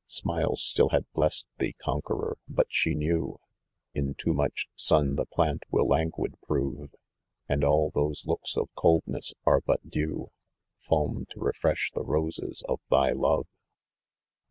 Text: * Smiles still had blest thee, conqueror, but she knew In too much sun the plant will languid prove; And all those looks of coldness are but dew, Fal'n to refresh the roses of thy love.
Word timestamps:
* 0.00 0.06
Smiles 0.06 0.62
still 0.62 0.88
had 0.88 1.04
blest 1.12 1.46
thee, 1.58 1.74
conqueror, 1.74 2.38
but 2.48 2.66
she 2.70 2.94
knew 2.94 3.36
In 3.92 4.14
too 4.14 4.32
much 4.32 4.66
sun 4.74 5.16
the 5.16 5.26
plant 5.26 5.64
will 5.70 5.86
languid 5.86 6.36
prove; 6.48 6.94
And 7.46 7.62
all 7.62 7.90
those 7.90 8.26
looks 8.26 8.56
of 8.56 8.74
coldness 8.74 9.34
are 9.44 9.60
but 9.60 9.90
dew, 9.90 10.30
Fal'n 10.78 11.26
to 11.32 11.40
refresh 11.40 11.90
the 11.92 12.04
roses 12.04 12.62
of 12.70 12.80
thy 12.90 13.10
love. 13.10 13.46